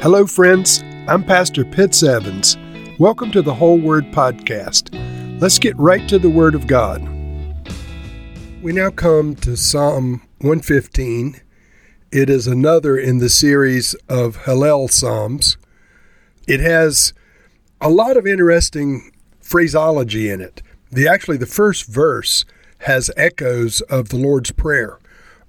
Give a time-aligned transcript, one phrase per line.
[0.00, 0.84] Hello, friends.
[1.08, 2.56] I'm Pastor Pitts Evans.
[3.00, 4.94] Welcome to the Whole Word Podcast.
[5.40, 7.02] Let's get right to the Word of God.
[8.62, 11.40] We now come to Psalm 115.
[12.12, 15.56] It is another in the series of Hallel Psalms.
[16.46, 17.12] It has
[17.80, 19.10] a lot of interesting
[19.40, 20.62] phraseology in it.
[20.92, 22.44] The actually the first verse
[22.82, 25.00] has echoes of the Lord's Prayer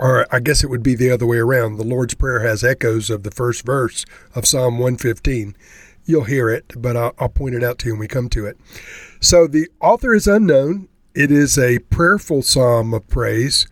[0.00, 1.76] or I guess it would be the other way around.
[1.76, 5.54] The Lord's Prayer has echoes of the first verse of Psalm 115.
[6.06, 8.46] You'll hear it, but I'll, I'll, point it out to you when we come to
[8.46, 8.56] it.
[9.20, 10.88] So the author is unknown.
[11.14, 13.66] It is a prayerful psalm of praise,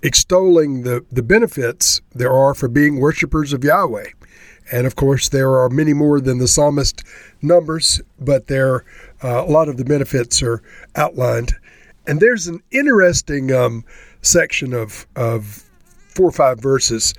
[0.00, 4.10] extolling the, the benefits there are for being worshipers of Yahweh.
[4.70, 7.02] And of course, there are many more than the psalmist
[7.42, 8.84] numbers, but there
[9.24, 10.62] uh, a lot of the benefits are
[10.94, 11.52] outlined.
[12.06, 13.84] And there's an interesting um,
[14.22, 15.63] section of, of
[16.14, 17.14] four or five verses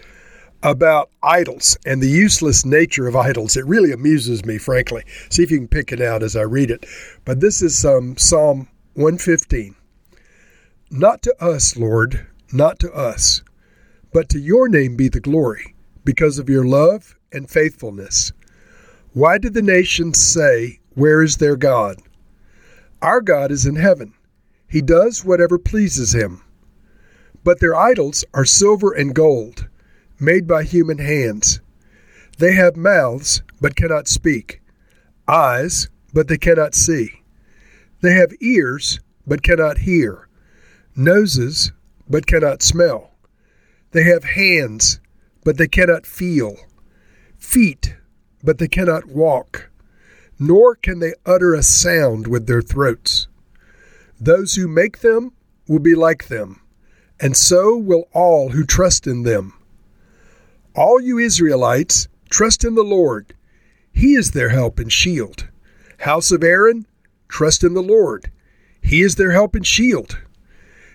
[0.63, 3.55] about idols and the useless nature of idols.
[3.55, 5.03] It really amuses me, frankly.
[5.29, 6.85] See if you can pick it out as I read it.
[7.23, 9.75] But this is um, Psalm 115.
[10.89, 13.43] Not to us, Lord, not to us,
[14.13, 18.31] but to your name be the glory, because of your love and faithfulness.
[19.13, 21.97] Why did the nations say, Where is their God?
[23.01, 24.13] Our God is in heaven.
[24.67, 26.41] He does whatever pleases him.
[27.45, 29.67] But their idols are silver and gold,
[30.19, 31.61] made by human hands.
[32.39, 34.61] They have mouths, but cannot speak,
[35.27, 37.21] eyes, but they cannot see.
[38.01, 40.27] They have ears, but cannot hear,
[40.95, 41.71] noses,
[42.09, 43.11] but cannot smell.
[43.91, 44.99] They have hands,
[45.43, 46.55] but they cannot feel,
[47.37, 47.95] feet,
[48.43, 49.69] but they cannot walk,
[50.39, 53.27] nor can they utter a sound with their throats.
[54.19, 55.31] Those who make them
[55.67, 56.61] will be like them
[57.19, 59.53] and so will all who trust in them.
[60.75, 63.33] All you Israelites, trust in the Lord.
[63.93, 65.47] He is their help and shield.
[65.99, 66.85] House of Aaron,
[67.29, 68.31] trust in the Lord.
[68.81, 70.19] He is their help and shield.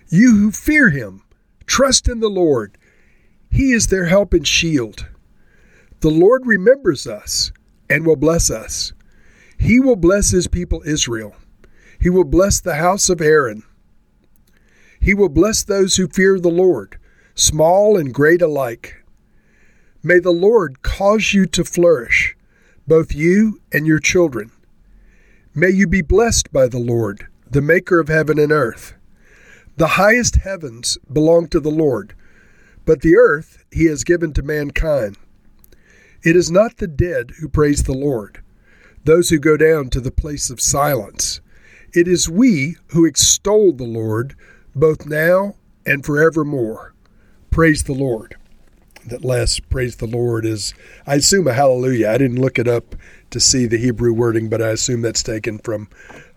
[0.08, 1.22] You who fear him,
[1.66, 2.76] trust in the Lord.
[3.50, 5.06] He is their help and shield.
[6.00, 7.52] The Lord remembers us
[7.88, 8.92] and will bless us.
[9.58, 11.34] He will bless his people Israel.
[12.00, 13.62] He will bless the house of Aaron.
[15.00, 16.98] He will bless those who fear the Lord,
[17.34, 19.02] small and great alike.
[20.02, 22.36] May the Lord cause you to flourish,
[22.86, 24.50] both you and your children.
[25.54, 28.94] May you be blessed by the Lord, the Maker of heaven and earth.
[29.76, 32.14] The highest heavens belong to the Lord,
[32.84, 35.16] but the earth he has given to mankind.
[36.22, 38.42] It is not the dead who praise the Lord,
[39.04, 41.40] those who go down to the place of silence.
[41.94, 44.36] It is we who extol the Lord
[44.74, 45.54] both now
[45.86, 46.94] and forevermore.
[47.50, 48.36] Praise the Lord.
[49.06, 50.74] That last praise the Lord is,
[51.06, 52.10] I assume, a hallelujah.
[52.10, 52.94] I didn't look it up
[53.30, 55.88] to see the Hebrew wording, but I assume that's taken from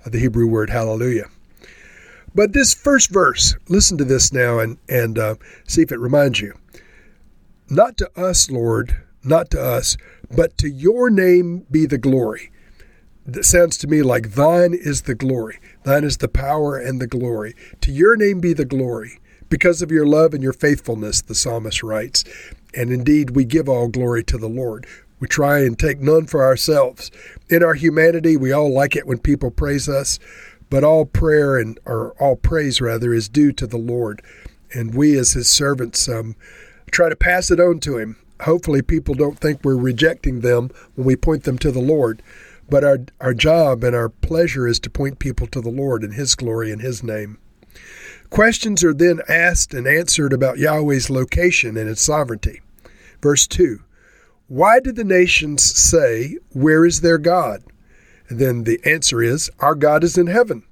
[0.05, 1.25] the Hebrew word hallelujah.
[2.35, 5.35] But this first verse, listen to this now and, and uh,
[5.67, 6.53] see if it reminds you.
[7.69, 9.97] Not to us, Lord, not to us,
[10.35, 12.51] but to your name be the glory.
[13.25, 15.59] That sounds to me like thine is the glory.
[15.83, 17.55] Thine is the power and the glory.
[17.81, 19.19] To your name be the glory.
[19.49, 22.23] Because of your love and your faithfulness, the psalmist writes.
[22.73, 24.85] And indeed, we give all glory to the Lord.
[25.19, 27.11] We try and take none for ourselves.
[27.49, 30.19] In our humanity, we all like it when people praise us,
[30.69, 34.21] but all prayer and or all praise rather is due to the Lord.
[34.73, 36.35] And we as his servants um,
[36.91, 38.17] try to pass it on to him.
[38.41, 42.21] Hopefully people don't think we're rejecting them when we point them to the Lord.
[42.69, 46.13] But our, our job and our pleasure is to point people to the Lord and
[46.13, 47.37] His glory and His name.
[48.29, 52.61] Questions are then asked and answered about Yahweh's location and its sovereignty.
[53.21, 53.79] Verse 2
[54.47, 57.63] Why did the nations say, Where is their God?
[58.29, 60.63] And then the answer is, Our God is in heaven.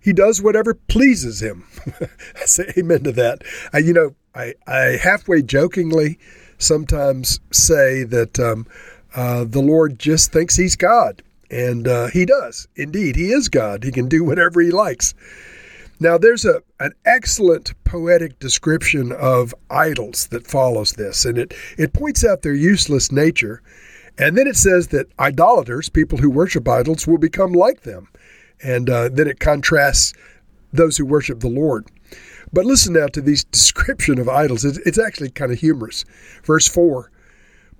[0.00, 1.64] He does whatever pleases him.
[2.00, 3.42] I say amen to that.
[3.72, 6.18] I, you know, I, I halfway jokingly
[6.58, 8.66] sometimes say that um,
[9.14, 11.22] uh, the Lord just thinks he's God.
[11.50, 12.68] And uh, he does.
[12.76, 13.82] Indeed, he is God.
[13.82, 15.14] He can do whatever he likes.
[16.00, 21.92] Now, there's a, an excellent poetic description of idols that follows this, and it, it
[21.92, 23.62] points out their useless nature.
[24.16, 28.08] And then it says that idolaters, people who worship idols, will become like them.
[28.62, 30.12] And uh, then it contrasts
[30.72, 31.86] those who worship the Lord.
[32.52, 34.64] But listen now to this description of idols.
[34.64, 36.04] It's, it's actually kind of humorous.
[36.44, 37.10] Verse 4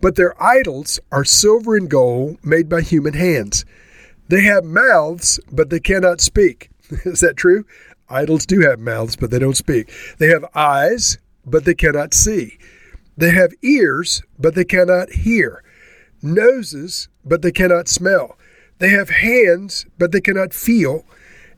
[0.01, 3.65] but their idols are silver and gold made by human hands.
[4.29, 6.71] They have mouths, but they cannot speak.
[7.05, 7.65] Is that true?
[8.11, 9.91] Idols do have mouths, but they don't speak.
[10.19, 12.59] They have eyes, but they cannot see.
[13.17, 15.63] They have ears, but they cannot hear.
[16.23, 18.37] noses, but they cannot smell.
[18.79, 21.05] They have hands, but they cannot feel.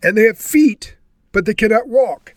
[0.03, 0.97] And they have feet,
[1.33, 2.35] but they cannot walk.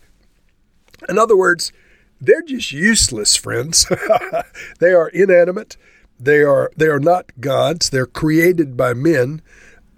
[1.08, 1.72] In other words,
[2.20, 3.86] they're just useless, friends.
[4.80, 5.76] they are inanimate.
[6.18, 7.90] They are they are not gods.
[7.90, 9.42] They're created by men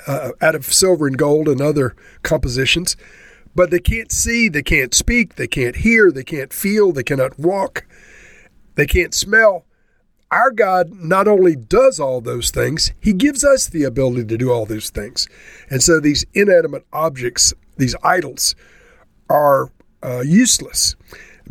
[0.07, 2.97] uh, out of silver and gold and other compositions,
[3.55, 7.39] but they can't see, they can't speak, they can't hear, they can't feel, they cannot
[7.39, 7.87] walk,
[8.75, 9.65] they can't smell.
[10.31, 14.51] Our God not only does all those things, He gives us the ability to do
[14.51, 15.29] all those things.
[15.71, 18.57] And so these inanimate objects, these idols,
[19.31, 19.71] are
[20.03, 20.97] uh, useless.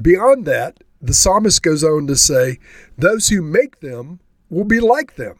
[0.01, 2.59] Beyond that, the psalmist goes on to say,
[2.97, 4.19] Those who make them
[4.49, 5.37] will be like them,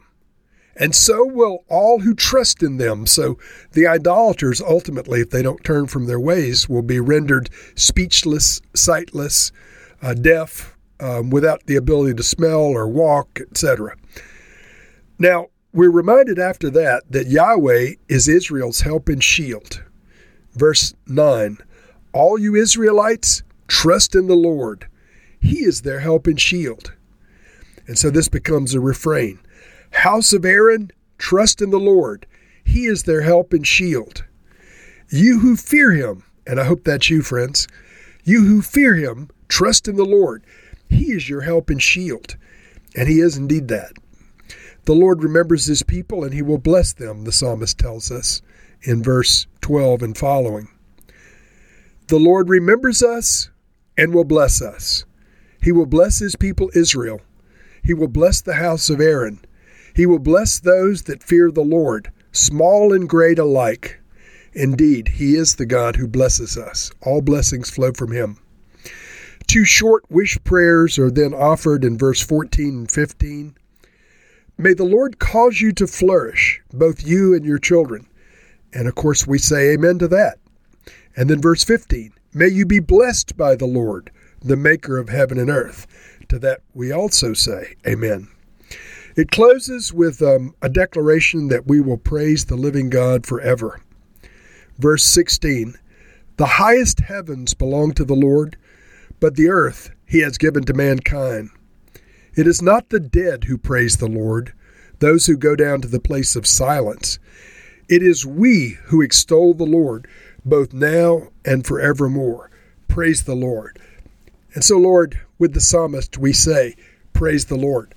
[0.75, 3.06] and so will all who trust in them.
[3.06, 3.38] So
[3.72, 9.52] the idolaters, ultimately, if they don't turn from their ways, will be rendered speechless, sightless,
[10.02, 13.96] uh, deaf, um, without the ability to smell or walk, etc.
[15.18, 19.84] Now, we're reminded after that that Yahweh is Israel's help and shield.
[20.54, 21.58] Verse 9
[22.13, 24.88] All you Israelites, trust in the Lord.
[25.42, 26.95] He is their help and shield.
[27.88, 29.40] And so this becomes a refrain
[29.92, 32.26] House of Aaron, trust in the Lord.
[32.64, 34.26] He is their help and shield.
[35.10, 37.68] You who fear him, and I hope that's you, friends,
[38.24, 40.44] you who fear him, trust in the Lord.
[40.90, 42.36] He is your help and shield.
[42.96, 43.94] And he is indeed that.
[44.86, 48.42] The Lord remembers his people and he will bless them, the psalmist tells us
[48.82, 50.70] in verse 12 and following.
[52.08, 53.50] The Lord remembers us
[53.98, 55.06] and will bless us.
[55.62, 57.22] He will bless his people Israel.
[57.86, 59.46] He will bless the house of Aaron.
[59.96, 64.00] He will bless those that fear the Lord, small and great alike.
[64.54, 66.92] Indeed, he is the God who blesses us.
[67.02, 68.40] All blessings flow from him.
[69.48, 73.56] Two short wish prayers are then offered in verse 14 and 15.
[74.58, 78.08] May the Lord cause you to flourish, both you and your children.
[78.74, 80.40] And of course, we say amen to that.
[81.16, 84.12] And then verse 15 May you be blessed by the Lord,
[84.42, 85.86] the maker of heaven and earth.
[86.30, 88.27] To that we also say amen.
[89.16, 93.81] It closes with um, a declaration that we will praise the living God forever.
[94.77, 95.75] Verse 16
[96.38, 98.57] The highest heavens belong to the Lord
[99.19, 101.50] but the earth he has given to mankind.
[102.36, 104.54] It is not the dead who praise the Lord,
[105.00, 107.18] those who go down to the place of silence.
[107.88, 110.07] It is we who extol the Lord,
[110.44, 112.50] both now and forevermore.
[112.88, 113.80] Praise the Lord.
[114.56, 116.75] And so, Lord, with the psalmist, we say,
[117.13, 117.94] Praise the Lord.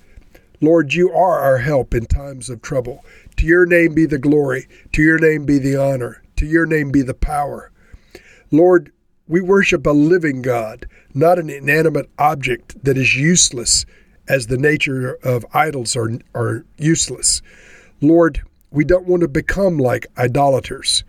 [0.61, 3.03] Lord, you are our help in times of trouble.
[3.37, 6.91] To your name be the glory, to your name be the honor, to your name
[6.91, 7.71] be the power.
[8.51, 8.91] Lord,
[9.25, 13.85] we worship a living God, not an inanimate object that is useless,
[14.27, 17.41] as the nature of idols are, are useless.
[18.01, 21.03] Lord, we don't want to become like idolaters.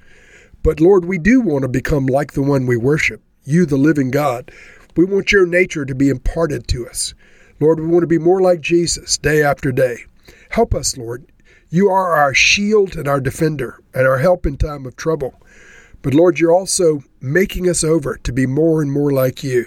[0.63, 4.11] But Lord, we do want to become like the one we worship, you, the living
[4.11, 4.53] God.
[4.97, 7.15] We want your nature to be imparted to us.
[7.61, 10.05] Lord, we want to be more like Jesus day after day.
[10.51, 11.27] Help us, Lord.
[11.69, 15.41] You are our shield and our defender and our help in time of trouble.
[16.03, 19.67] But Lord, you're also making us over to be more and more like you.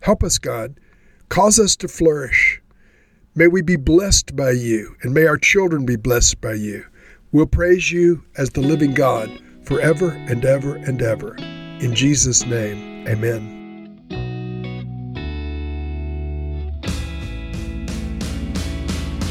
[0.00, 0.78] Help us, God.
[1.28, 2.62] Cause us to flourish.
[3.34, 6.84] May we be blessed by you, and may our children be blessed by you.
[7.30, 9.30] We'll praise you as the living God
[9.62, 11.36] forever and ever and ever.
[11.36, 13.57] In Jesus' name, amen.